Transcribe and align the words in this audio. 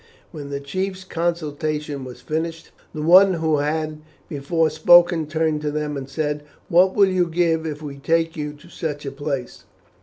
When 0.31 0.49
the 0.49 0.59
chiefs' 0.59 1.03
consultation 1.03 2.03
was 2.03 2.21
finished, 2.21 2.71
the 2.91 3.03
one 3.03 3.35
who 3.35 3.57
had 3.57 4.01
before 4.27 4.71
spoken 4.71 5.27
turned 5.27 5.61
to 5.61 5.69
them 5.69 5.95
and 5.95 6.09
said: 6.09 6.41
"What 6.69 6.95
will 6.95 7.09
you 7.09 7.27
give 7.27 7.67
if 7.67 7.83
we 7.83 7.97
take 7.99 8.35
you 8.35 8.53
to 8.53 8.67
such 8.69 9.05
a 9.05 9.11
place?" 9.11 9.65